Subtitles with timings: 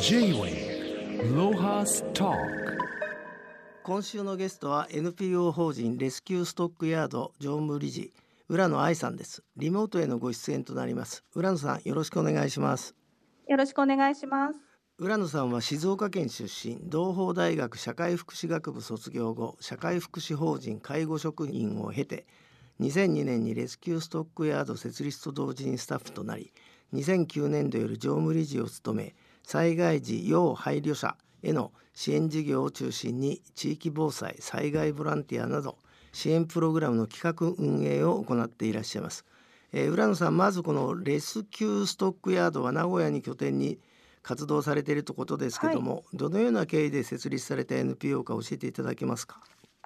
[0.00, 2.32] J-Way ロハスタ
[3.82, 8.12] 今週のゲストは NPO 法人レスキューストックヤード常務理事
[8.48, 9.42] 浦野愛さんです。
[9.56, 11.24] リモートへのご出演となります。
[11.34, 12.94] 浦野さんよろしくお願いします。
[13.48, 14.58] よろしくお願いします。
[14.98, 22.26] 浦野さんは静岡県出身同胞大学社会福祉学部卒業後社会福祉法人介護職員を経て
[22.80, 26.52] 2002年にレスキューストックヤード設立と同時にスタッフとなり
[26.94, 29.14] 2009年度より常務理事を務め
[29.46, 35.78] 災害時要配慮者への支援事業を中心に地域防災災害ボランティアなど
[36.12, 39.24] 支援プログラムの企画運営を行っていらっしゃいます、
[39.72, 43.78] えー、浦野さんまずこのレスキューストックヤードは名古屋に拠点に
[44.24, 49.38] 活動されているということですけども、はい、どのような経緯で設立された NPO か教えていただけますか？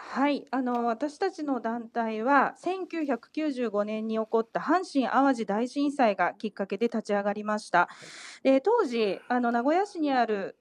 [0.09, 7.89] はい、あの私たちの団体は1995年に起こった阪神・淡路大震災がきっかけで立ち上がりました。
[8.43, 10.57] で当時あの名古屋市にある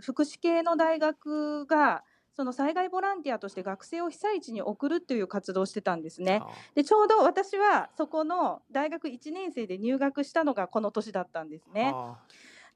[0.00, 6.42] 福祉系の大学がその災害ボランティアとして学生を被災地に送るという活動をしてたんですね。
[6.74, 11.94] でちょうど私はそこの大学1年生で入学したのがこの年だったんですね。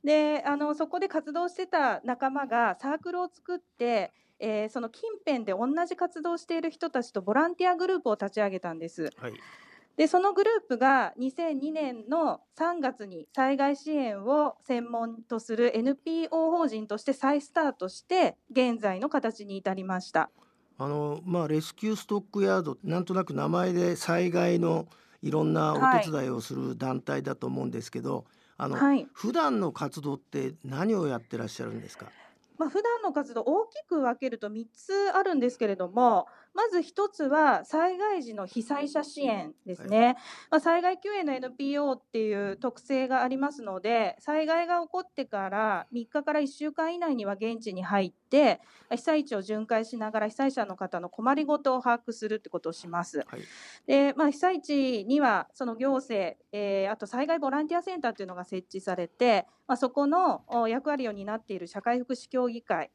[0.05, 9.11] であのそこで活動してた仲間がサークルを作ってえー、その近辺で同じ活動をしている人たちとボランティアグループを立ち上げたんです。
[9.17, 9.33] はい。
[9.98, 20.31] でそのグループが2002年の3月に災害支援を専門とする NPO 法人として再スタートして現在の形に至りました。
[20.78, 24.86] あの、まあ、レスキューストックヤードなんとなく名前で災害の
[25.20, 28.25] いろんなお手伝いをする団体だと思うんですけど、はい、
[28.59, 32.06] あの、はい、普段の活動って何をやってらっしゃるんですか？
[32.59, 53.19] まあ、普段の活動大きく分けると3つあるんですけれどもまず1つは災害時の被災者支援ですね、はい、まあ、災害救援の NPO っていう特性がありますので災害が起こってから3日から1週間以内には現地に入って被災地を巡回しながら被災者の方の困りごとを把握するってことをします。
[53.19, 53.41] はい、
[53.87, 62.91] でまあ、被災地にはその行政、えー、あと災害ボランティアセンターというのが設置されて、まあ、そこの役割を担っている社会福祉協議会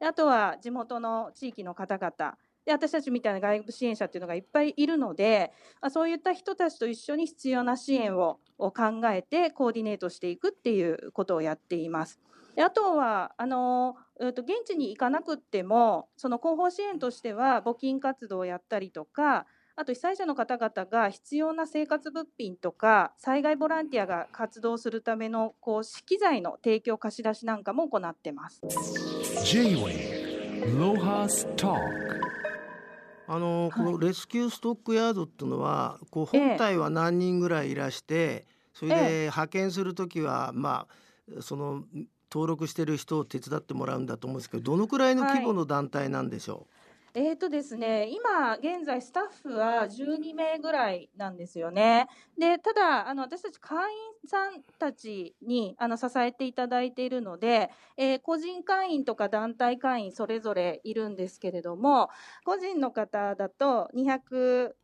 [0.00, 2.36] あとは地元の地域の方々
[2.68, 5.52] で私たちみたいな外部支援者っていうのがいっぱいいるので、
[5.90, 8.72] そういった人たちと一緒に必要な支援を考
[9.06, 12.20] えてコーディネートしていくっていうことをやっています。
[12.56, 19.46] であとはあの、えー、と現地に行かなくってもその後方支援としては募金活動をやったりとか
[19.80, 28.60] あと被災者の方々が必要な生活物品とか災害ボランティアが活動するためのこう資機材の提供貸し出しなんかも行ってます。
[33.28, 40.88] あのこのレスキューストックヤードっていうのはこう本体は何人ぐらいいらして、それで派遣する時はま
[41.38, 41.84] あその
[42.32, 46.66] 登録してる人を手伝ってもらうんだと思うんですけどどのくらいの規模の団体なんでしょう、はい
[47.14, 52.08] えーとですね、今現在スタッフは12名ぐらいなんですよね。
[52.38, 62.10] でただあの私たち会員さんたちにあの支えていただいているので、えー、個人会員とか団体会員それぞれいるんですけれども
[62.44, 64.74] 個人の方だと200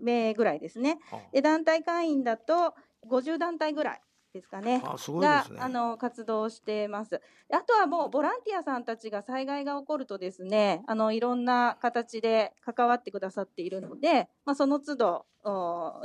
[0.00, 0.98] 名ぐらいですね。
[1.32, 2.74] で団体会員だと
[3.08, 4.00] 50団体ぐらい
[4.32, 4.82] ですかね。
[4.84, 5.60] あすごいですね。
[5.60, 7.20] あの活動してます。
[7.52, 15.26] あとはもうボランティアさんたちが災害が起こるとですね、あのいろんな形で関わってくださっているので、まあその都度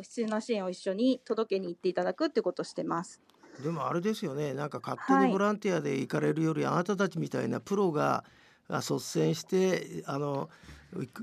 [0.02, 3.22] 必要な支援を一緒に届けに行っていただくってことをしてます。
[3.64, 4.54] でもあれですよね。
[4.54, 8.24] なんか勝手にボランティアで行かれるより、はい、あなたたちみたいなプロが
[8.70, 10.50] 率先してあの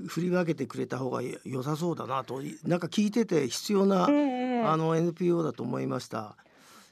[0.07, 6.35] 振り分けてくれた方が良さそうだなとなんか聞いてて必要な、えー、あの NPO だと思いました。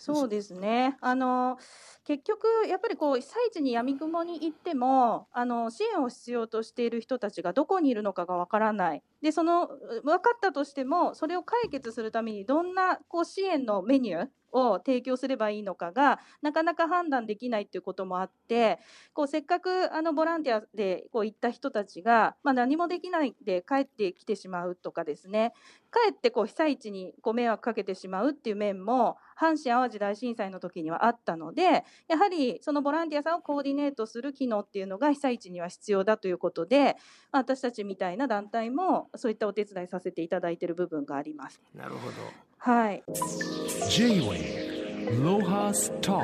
[0.05, 0.97] そうですね。
[0.99, 1.57] あの
[2.03, 9.03] 結局やっぱりこう被災地にやみくもに行ってもあの支援を必要としている人たちがどこにいるのかがわからない。
[9.21, 9.67] でその
[10.03, 18.79] 分かったとしてもそれを解決するためにどんなこう支援のメニューを提供すればいいのかがなかなか判断できないっていうこともあって
[19.13, 25.53] こうせっかくあのボランティアでこう行った人たちが、まあ、何もできないで帰ってきてしまうとかですね
[25.89, 36.95] かえってこう被災地にご迷惑かけてしまうっていう面も阪神・淡路大震災の時にはあったのでやはりそのボランティアさんをコーディネートする機能っていうのが被災地には必要だということで
[37.31, 41.61] 私たちみたいな団体もそういったお手伝いさせていただいている部分があります。
[41.73, 43.03] なるほどはい。
[43.89, 46.23] J-Way ロハスタ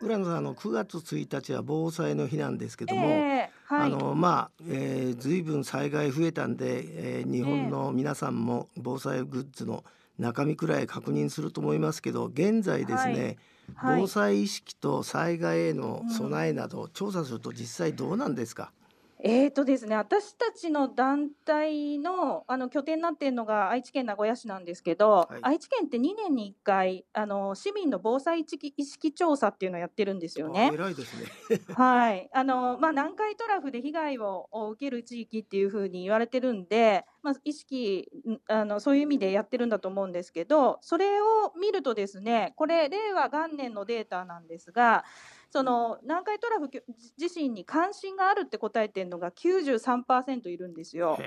[0.00, 6.82] 浦野さんあの9月1日は防災の日なんですけども、えーはい、あのまあ、えー、ずいぶん災害増えたんで、
[7.20, 9.84] えー、日本の皆さんも防災グッズの
[10.18, 13.36] 中身くらい確認すると思いますけど現在ですね、
[13.76, 18.72] はい、はい防災意識と災害への備えなど、調査すると実際どうなんですか？
[19.20, 30.70] えーとですね、私たちの団体のあの拠点になっているのが愛知県名古屋市なんですけど、はい愛知県って2年に1回あの市民の防災意識調査っていうのをやってるんですよあね。
[30.72, 31.26] 偉いですね。
[31.74, 45.04] はい、あのまあ、南海トラフで被害を受ける地域っていうふうに言われてるんで、まあ、意識んあのそういう意味でやってるんだと思うんですけどそれを見るとですねこれ令和元年のデータなんですが
[45.50, 46.68] その南海トラフ
[47.16, 51.18] 地震に関心があるって答えてるのが93%いるんですよ。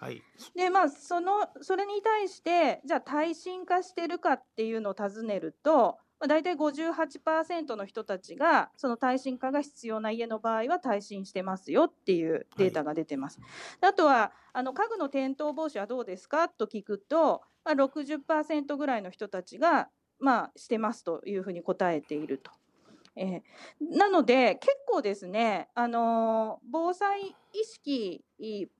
[0.00, 0.22] はい。
[0.54, 13.40] でまあそのそれに対してじゃあ耐震化してるかっていうのを尋ねると、まあ、大体58%の人たちがその耐震化が必要な家の場合は耐震してますよっていうデータが出てます。
[13.80, 19.88] であとはあの家具の転倒防止はどうですかと聞くと、まあ、60%ぐらいの人たちが、
[20.20, 22.52] まあ、してますというふうに答えていると。
[23.16, 23.42] えー
[23.80, 28.24] なので結構ですね、あのー防災意識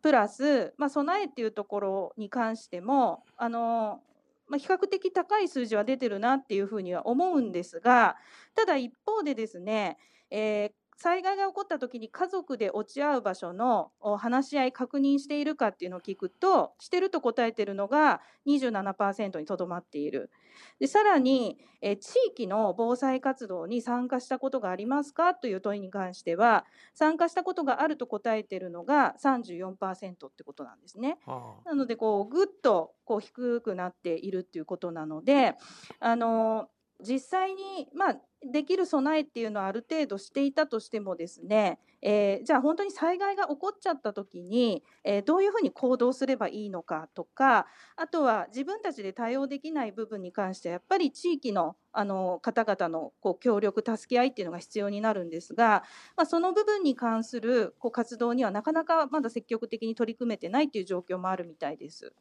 [0.02, 8.16] プラス、まあ、備えっていうところに関しても、あのーまあ、比較的高い数字は出てるなっていうふうには思うんですが
[8.54, 9.96] ただ一方でですね、
[10.30, 20.30] えー災害が起こった時に家族で落ち合う場所のお話し合い確認しているかっていうのを聞くとしてると答えてるのが27%にとどまっている。
[20.78, 26.64] でさらに、えー地域の防災活動に参加したことがありますかという問いに関しては
[26.94, 31.18] 参加したことがあると答えているのが34%ってことなんですね。
[31.26, 35.56] あなのでこうぐっとこう低くなっているっていうことなので
[36.00, 36.68] あの
[37.00, 55.84] 実際に、まあ、できる備えっていうのはある程度していたとしてもですね、えーじゃあ本当に災害が起こっちゃった時に、えーどういうふうに行動すればいいのかとかあとは自分たちで対応できない部分に関してはやっぱり地域のあの方々のこう協力助け合いっていうのが必要になるんですが、
[56.16, 62.12] まあ、その部分に関するこう活動にはなかなかまだ積極的に取り組めてないっていう状況もあるみたいです。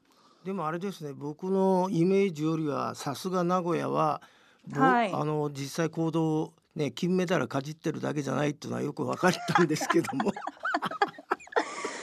[0.46, 4.28] でもあれですね僕のイメージよりはさすが名古屋は、ぼ
[4.72, 5.12] はい。
[5.14, 10.32] あの実際行動ね金メダルかじってるだけじゃないっていうのはよく分かったんですけども。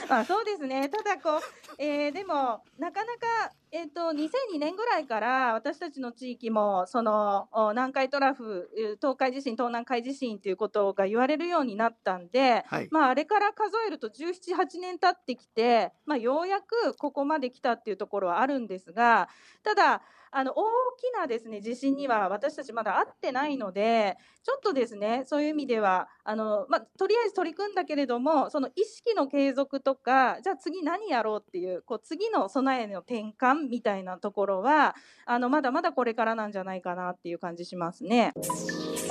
[0.09, 0.89] あそうですね。
[0.89, 1.41] ただこう、
[1.77, 12.89] えーでもなかなか、えー、と2002年ぐらいから私たちの地域もそのお南海トラフえー東海地震東南海地震ということが言われるようになったんで、はい。
[12.91, 19.29] まあ、あれから数えると1718年経ってきて、まあ、ようやくここまで来たっていうところはあるんですが
[19.63, 20.01] ただ
[20.33, 20.63] あの大
[20.97, 34.95] きなですね地震には私たちまだ会ってないのでちょっとですねそういう意味ではあの、まあ、とりあえず取り組んだけれどもその意識の継続とかじゃあ次何やろうっていうこう次の備えの転換みたいなところは
[35.25, 38.31] あのまだまだこれからなんじゃないかなっていう感じしますね。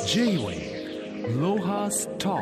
[0.07, 2.41] J-Way Lohas Talk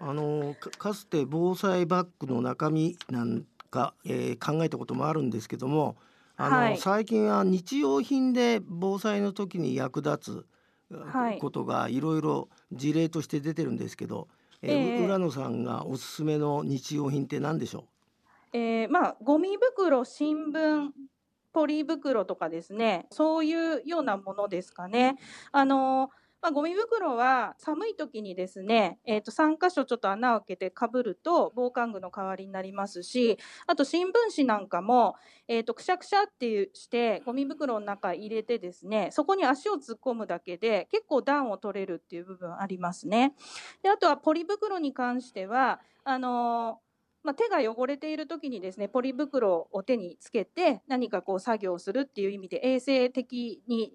[0.00, 5.96] あのかかつて防災バッグの中身なんか、えー考えたこともあるんですけども
[6.42, 10.46] あの、はい最近は日用品で防災の時に役立
[10.88, 11.38] つはい。
[11.38, 14.28] ことがいろいろ事例として出てるんですけど、
[14.62, 17.88] えーええ浦野さんがおすすめの日用品って何でしょ
[18.52, 20.90] えーまあ、ゴミ袋、新聞、
[21.52, 25.16] ポリ袋とかですね、そういうようなものですかね。
[25.52, 35.16] あのーまあ、ゴミ袋は寒い時にですね、えー、と3箇所ちょっと穴を開けてかぶると防寒具の代わりになりますし、あと新聞紙なんかも、
[35.48, 43.34] えー、とくしゃくしゃっていうしてゴミ袋の中入れてですね、そこに足を突っ込むだけで結構暖を取れるっていう部分ありますね。
[43.82, 46.90] であとはポリ袋に関しては、あのー
[47.22, 53.92] まあ、手が汚れている時にですねポリ袋を手につけて何かこう作業をするっていう意味で衛生的に、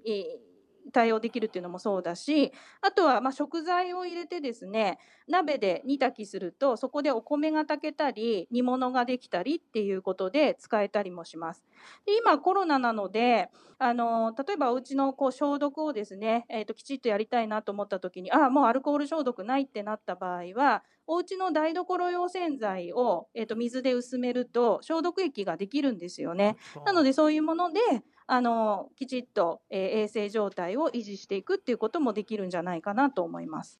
[0.91, 2.51] 対応できるっていうのもそうだし
[2.81, 11.63] あとはまあ食材を入れてですね鍋で煮炊きするとそこでお米が炊けたり煮物ができたりっていうことで使えたりもします。
[12.05, 26.57] で今コロナなのであの例えばお家のこう消毒をですね、えー、ときちっとやりたいなと思った時にああもうアルコール消毒ないってなった場合はお家の台所用洗剤を、えー、と水で薄めると消毒液ができるんですよね。
[26.75, 27.79] うなのでそういうもので
[28.27, 33.77] あのきちっと、えー衛生状態を維持していくっていうこともできるんじゃないかなと思います。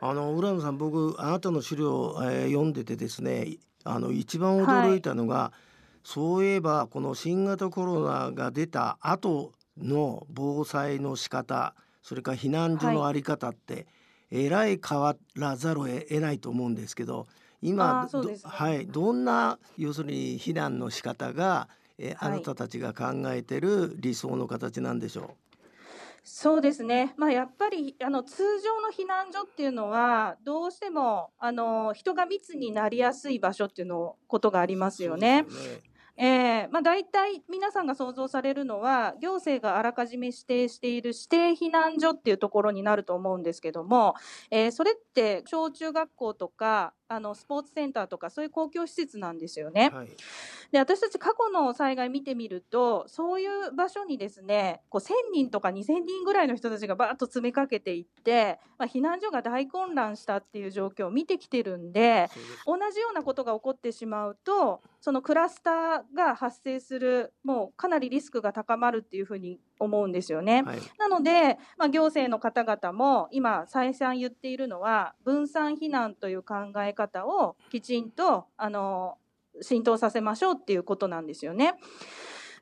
[0.00, 5.52] あの浦野さん僕あなたの資料、えー読んでてですねあの一番驚いたのが、
[6.04, 13.86] そういえばこの新型コロナが出た後の防災の仕方それから避難所のあり方って、
[14.30, 18.08] えらい変わらざるを得ないと思うんですけどあ今
[18.42, 25.36] はい、どんな要するに避難の仕方が、えーはいあなたたちが考えてる理想の形なんでしょ
[26.24, 34.90] そうですね、まあ、やっぱりあの通常の避難所っていうのはどうしてもあの人が密になりやすい場所っていうのことがありまう。
[34.90, 35.42] すよね。
[35.42, 35.48] ね
[36.14, 44.14] えーまあ、大体皆さんが想像されるのは行政があらかじめ指定している指定避難所っていうところになると思うんですけども、
[44.50, 49.90] えーそれって小中学校とかあのスポーツセンターとかそういう公共施設なんですよね。
[49.92, 50.08] はい。
[50.70, 62.30] で私たち過去の災害見てみるとそういう場所にですねこう1,000人とか2,000人ぐらいの人たちがバーッと詰めかけていって、まあ、避難所が大混乱したっていう状況を見てきてるんで
[62.66, 70.62] 同じようなことが起こってしまうとそのクラスターが発生するもうかなりリスクが高まるっていうふうに思うんですよね。
[70.62, 70.78] はい。
[70.96, 79.18] なので、まあ、行政の方々も今再三言っているのは分散避難という考え方方をきちんとあの
[79.60, 81.74] 浸透させましょうっていうことなんですよね。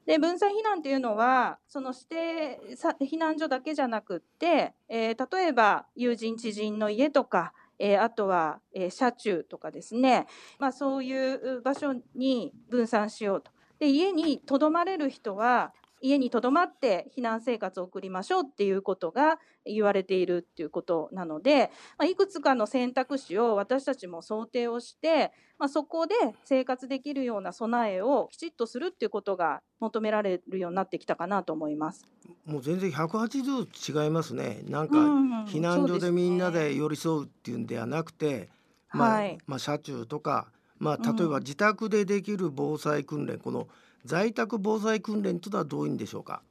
[0.06, 10.26] で分散避難っていうのはその指定さ避難所だけじゃなくって、えー例えば友人知人の家とか、えーあとは、えー車中とかですね、
[10.58, 13.52] まあ、そういう場所に分散しようと。
[13.78, 26.14] で家にとどまれる人は家にとどまって避難生活を送りましょうっていうことが言われているっていうことなので、まあ、いくつかの選択肢を私たちも想定をして、まあ、そこで
[26.44, 32.06] 生活できるような備えをきちっとするっていうことが求められるようになってきたかなと思います。
[32.46, 34.62] もう全然180度違いますね。
[34.68, 38.48] なんかうん避難所でみんなで寄り添うっていうんではなくて、
[38.92, 43.68] まあ、はいまあ車中とか、まあうん例えば自宅でできる防災訓練、この
[44.04, 46.42] 在宅防災訓練というのはどういうんでしょうか？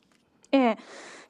[0.51, 0.77] ええ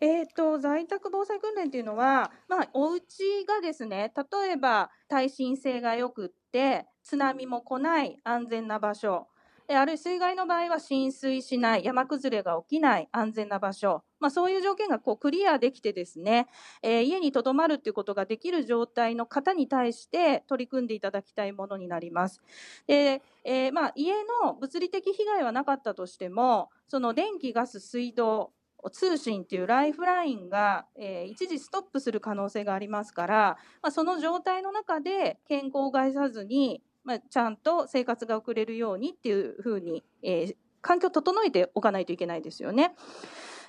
[0.01, 9.27] えーと在宅防災訓練っていうのは、まあ、お家がですね例えば耐震性がよくって津波も来ない安全な場所
[9.75, 16.47] あるいは水害の場合は浸水しない山崩れが起きない安全な場所、まあ、そういう条件がこうクリアできてですね、
[16.81, 22.41] えー家にとどまるっていうことができる状態の方に対して取り組んでいただきたいものになります。
[22.87, 28.51] でえーまあ、家の物理的被害はなかったとしてもその電気ガス水道
[28.91, 42.95] 通信っていうライフラインが、えー一時ストップする可能性がありますから、まあ、その状態の中で健康を害さずに、まあ、ちゃんと生活が送れるようにっていうふうに、えー環境を整えておかないといけないですよね。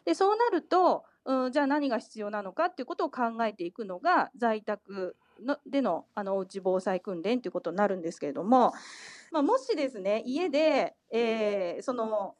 [0.04, 8.72] でそうなると、うん、じゃあ何が必要なのかっていうことを考えていくのが在宅のでのあのおうち防災訓練ということになるんですけれども、
[9.32, 12.36] まあ、もしですね家で、えーその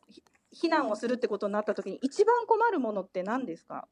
[0.55, 3.89] 避難をするってことになった時に一番困るものって何ですか？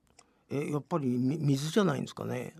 [0.49, 2.55] えやっぱり水じゃないんですかね。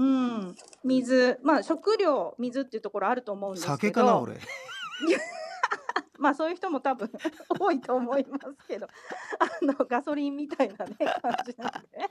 [0.00, 3.74] うん、水、まあ食料、水っていうところあると思うんですけど。
[3.74, 4.38] 酒かな俺。
[6.18, 7.10] まあそういう人も多分
[7.58, 8.86] 多いと思いますけど、
[9.38, 12.10] あのガソリンみたいなね感じなんでね。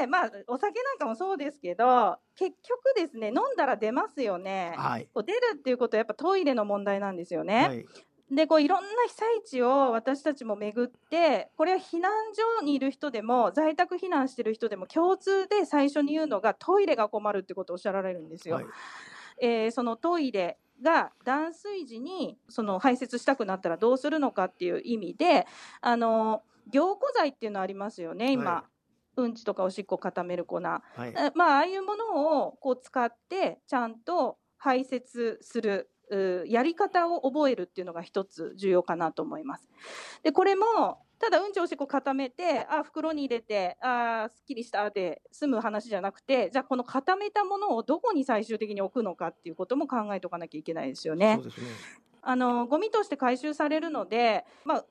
[0.00, 4.74] で、まあお酒なんかもそうですけど、結局ですね飲んだら出ますよね。
[4.76, 5.08] はい。
[5.12, 7.66] こう出るっていうことはやっぱトイレの問題なんですよね。
[7.68, 7.86] はい。
[8.30, 18.56] でこういろんな被災地を私たちも巡ってこれは避難所にいる人でも在宅避難してる人でも共通で最初に言うのがトイレが困るってことをおっしゃられるんですよ。
[18.56, 18.66] はい。
[19.40, 25.46] えーそのトイレが断水時にその排泄したくなったらどうするのかっていう意味で
[25.80, 28.64] あの凝固剤っていうのありますよね今、は
[29.16, 30.60] うんちとかおしっこ固める粉。
[30.60, 31.14] はい。
[31.16, 35.93] えまあああいうものをこう使ってちゃんと排泄するう
[36.48, 39.68] やり方を覚えるっていうのが一つ重要かなと思います。
[40.22, 51.44] でこれもただうんちおしっこ固めてあ袋に入れてあすっきりしたで済む話じゃなくてじゃあこの固めたものをどこに最終的に置くのかっていうことも考えておかなきゃいけないですよねそう。
[51.44, 51.66] ですね。
[52.24, 54.84] あのゴミとして回収されるので、まあ、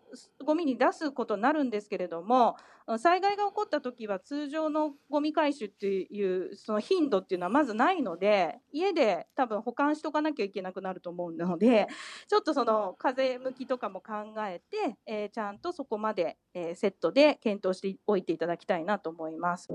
[0.46, 2.56] ゴミに出すことになるんですけれども
[2.98, 11.88] 災害が起こった時は通常のゴミ回収っていうその頻度っていうのはまずないので家で多分保管しとかなきゃいけなくなると思うので
[12.28, 14.14] ちょっとその風向きとかも考
[14.48, 19.70] えて、えーちゃんとそこまで、えーセットで検討しておいていただきたいなと思います。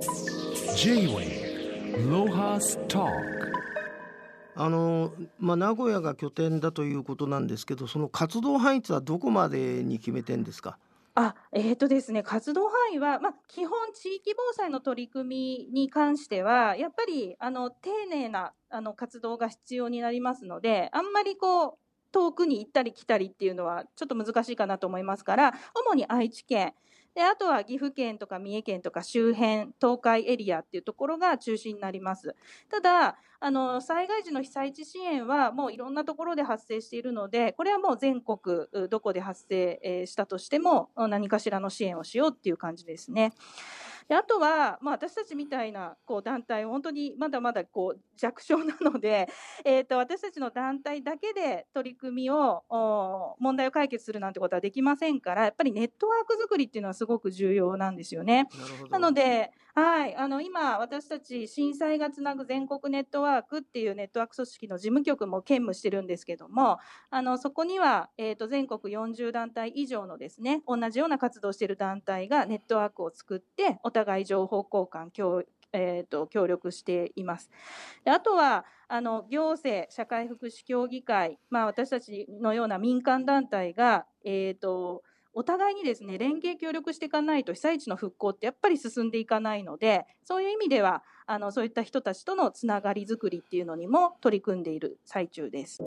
[0.77, 1.59] J-Way
[2.07, 3.58] Lohas Talk
[4.61, 10.79] あのまあ名古屋が拠点だということなんですけど、その活動範囲はどこまでに決めてんですか？
[11.15, 21.79] あ、えーとですね、活動範囲は、まあ、基本地域防災の取り組みに関しては、やっぱりあの丁寧なあの活動が必要になりますので、あんまりこう
[22.12, 25.55] 遠くに行ったり来たりっていうのはちょっと難しいかなと思いますから、
[25.87, 26.75] 主に愛知県、
[27.15, 32.35] であとは岐阜県とか三重県とか周辺東海エリアっていうところが中心になります
[32.71, 43.33] ただあの災害時の被災地支援はもういろんなところで発生しているのでこれはもう全国どこで発生したとしても何かしらの支援をしようっていう感じですね。
[44.09, 49.29] であとは、まあ、私たちみたいなこう団体本当にまだまだこう弱小なので、
[49.65, 52.65] えーと、私たちの団体だけで取り組みを
[53.38, 58.49] 問題を解決するなんてことはできませんからやっぱりネットワーク作りっていうのはすごく重要なんですよね。
[58.91, 66.79] なのではい、あの今、私たち震災がつなぐ全国ネットワークっていうネットワーク組織の事務局も兼務してるんですけども、
[67.11, 77.49] あのそこには、えーと、全国40団体以上のですね同じような活動している団体がネットワークを作って、お互い情報交換、協えーと、協力しています。
[78.05, 85.05] であとはあの行政、社会福祉協議会、まあ、私たちのような民間団体が、えーと
[85.38, 95.78] お互いにですね連携協力していかないと被災地の復興ってやっぱり進んでいかないのでそういう意味ではあのそういった人たちとのつながりづくりっていうのにも取り組んでいる最中です。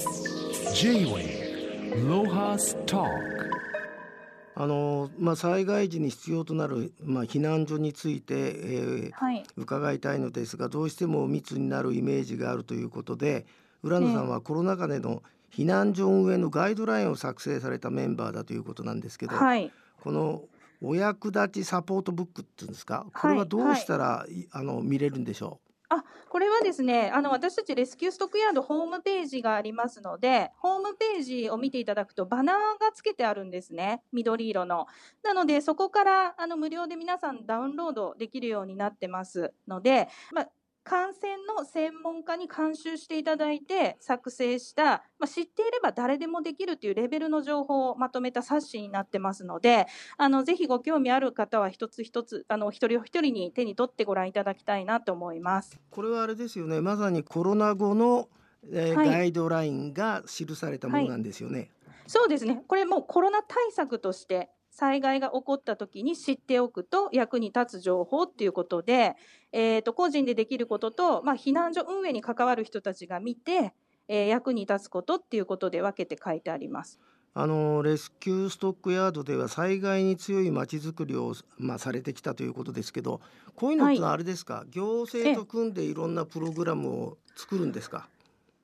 [4.56, 13.46] あのまあ、災害時に必要となる、まあ、避難所について、えーはい、伺いたいのですがどうしても密になるイメージがあるということで
[13.84, 20.44] 浦野さんはコロナ禍での避難所運営のガイドラインを作成されたメンバーだということなんですけど、はい、この
[20.82, 23.06] お役立ちサポートブックっていうんですか？
[23.14, 25.68] これはどうしたら、はい、あの見れるんでしょう？
[25.94, 34.02] あこれはですねあの私たちレスキューストックヤードホームページがありますのでホームページを見ていただくとバナーがつけてあるんですね。
[34.14, 34.88] 緑色の。
[35.22, 40.48] なのでそこからあの無料で皆さんダウンロードできるようになってますので、まあ、
[40.84, 49.86] 感染の専門家に監修していただいて作成した、まあ、知っていれば誰でもできるというレベルの情報をまとめた冊子になってますので
[50.18, 55.80] あのぜひご興味ある方は一つ一つあの一人一人に手に取ってご覧いただきたいなと思います。
[55.90, 56.82] これはあれですよね。
[56.82, 58.30] まさにコロナ後の、
[58.72, 61.60] えーはい、ガイドラインが記されたものなんですよね。
[61.60, 61.70] はい、
[62.08, 62.64] そうですね。
[62.68, 69.16] これもコロナ対策として災害が起こった時に知っておくと役に立つ情報っていうことで、
[69.52, 73.74] えー、と個人でできることと、まあ、避難所運営に関わる人たちが見て、
[74.08, 77.00] えー、役に立つことっていうことで分けて書いてあります。
[77.34, 83.22] あのレスキューストックヤードでは災害に強いまちづくりを、まあ、されてきたということですけど
[83.56, 88.10] こういうのってあれですか、はい、行政と組んでいろんなプログラムを作るんですか？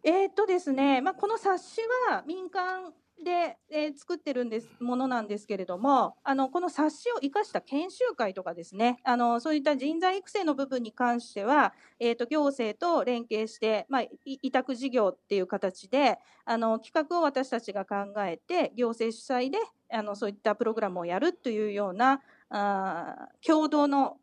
[0.04, 19.58] えー、っとですね、まあ、この冊子は民間で、えー、作ってるんですものなんですけれどもあのこの冊子を生かした研修会とかですねあのそういった人材育成の部分に関しては、えーと、行政と連携して、まあ、委託事業っていう形であの企画を私たちが考えて行政主催で
[19.92, 24.18] あのそういったプログラムをやるというようなあ共同の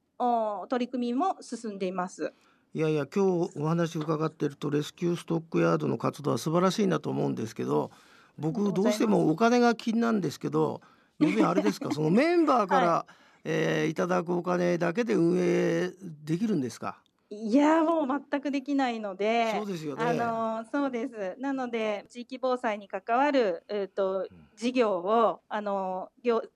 [0.68, 2.32] 取り組みも進んでいます。
[2.76, 7.92] いやいや今日お話伺ってるとレスキューストックヤードの活動は素晴らしいなと思うんですけど
[8.38, 10.80] 僕どうしてもお金が気になんですけど
[11.18, 11.90] 要するにあれですか？
[11.94, 13.12] そのメンバーから、はい
[13.44, 15.90] えー、いただくお金だけで運営
[16.24, 16.98] できるんですか？
[17.30, 20.04] いやもう全くできないので、そうですよね。
[20.04, 21.36] あのそうです。
[21.40, 26.10] なので地域防災に関わるえっ、ー、と事業をあの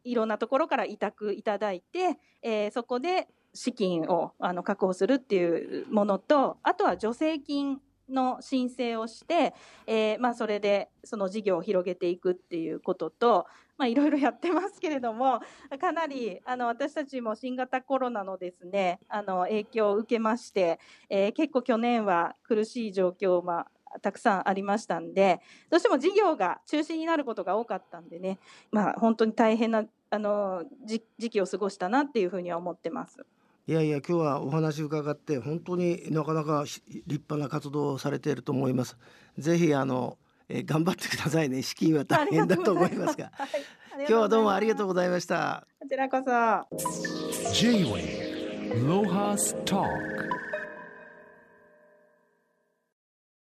[0.05, 9.55] いろんなところから委託いただいて、えー、そこで資金をあの確保するっていうものと、あとは助成金の申請をして、
[9.87, 15.41] えー、まあ、それでその事業を広げていくっていうことと、まあ、いろいろやってますけれども
[15.81, 23.67] かなりあの私たちも新型コロナのですねあの影響を受けまして、えー、結構去年は苦しい状況、ま、
[24.03, 25.41] たくさんありましたんで
[25.71, 28.39] どうしても事業が中止になることが多かったんでね、
[28.71, 33.27] まあ、本当に大変なあの時期を過ごしたなっていうふうには思ってます。
[33.69, 38.97] いやいや今日はお話伺って本当になかなか立派な活動をされていると思います。
[39.37, 40.17] ぜひあの、
[40.49, 41.61] えー、頑張ってくださいね。
[41.61, 43.31] 資金は大変だと思いますが。
[43.35, 43.51] はい、
[43.99, 45.67] 今日はどうもありがとうございました。
[45.79, 47.53] こちらこそ。
[47.53, 50.28] J-Way ロハスター